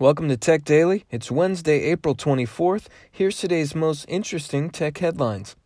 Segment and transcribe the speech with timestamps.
[0.00, 1.04] Welcome to Tech Daily.
[1.10, 2.86] It's Wednesday, April 24th.
[3.10, 5.56] Here's today's most interesting tech headlines.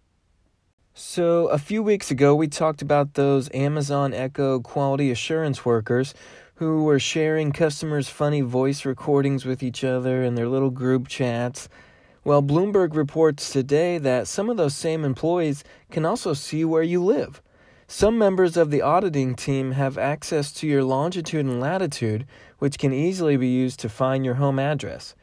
[0.94, 6.14] So, a few weeks ago, we talked about those Amazon Echo quality assurance workers
[6.54, 11.68] who were sharing customers' funny voice recordings with each other in their little group chats.
[12.24, 17.04] Well, Bloomberg reports today that some of those same employees can also see where you
[17.04, 17.42] live.
[17.94, 22.26] Some members of the auditing team have access to your longitude and latitude,
[22.58, 25.14] which can easily be used to find your home address.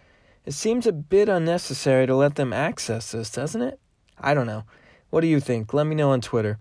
[0.46, 3.80] It seems a bit unnecessary to let them access this, doesn't it?
[4.20, 4.66] I don't know.
[5.10, 5.74] What do you think?
[5.74, 6.60] Let me know on Twitter.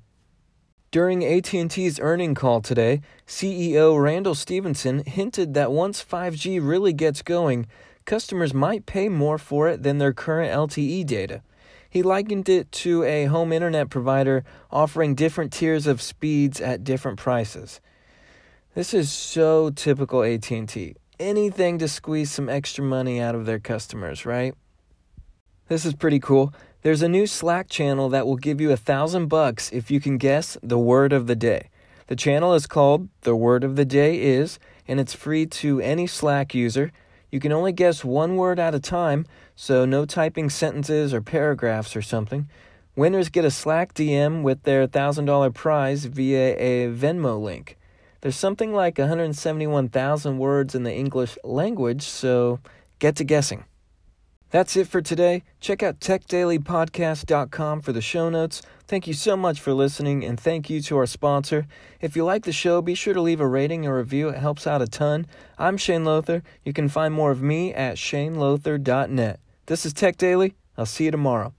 [0.91, 7.66] During AT&T's earning call today, CEO Randall Stephenson hinted that once 5G really gets going,
[8.07, 11.43] customers might pay more for it than their current LTE data.
[11.91, 17.19] He likened it to a home internet provider offering different tiers of speeds at different
[17.19, 17.80] prices.
[18.74, 20.95] This is so typical AT&T.
[21.19, 24.54] Anything to squeeze some extra money out of their customers, right?
[25.68, 26.52] This is pretty cool.
[26.82, 30.16] There's a new Slack channel that will give you a thousand bucks if you can
[30.16, 31.70] guess the word of the day.
[32.07, 36.07] The channel is called The Word of the Day Is, and it's free to any
[36.07, 36.91] Slack user.
[37.30, 41.95] You can only guess one word at a time, so no typing sentences or paragraphs
[41.95, 42.48] or something.
[42.96, 47.76] Winners get a Slack DM with their $1,000 prize via a Venmo link.
[48.23, 52.59] There's something like 171,000 words in the English language, so
[52.98, 53.65] get to guessing.
[54.51, 55.43] That's it for today.
[55.60, 58.63] Check out techdailypodcast.com for the show notes.
[58.87, 61.66] Thank you so much for listening, and thank you to our sponsor.
[62.01, 64.31] If you like the show, be sure to leave a rating or review.
[64.31, 65.26] It helps out a ton.
[65.59, 66.43] I'm Shane Lothar.
[66.65, 69.41] You can find more of me at shanelothar.net.
[69.66, 70.54] This is Tech Daily.
[70.78, 71.53] I'll see you tomorrow.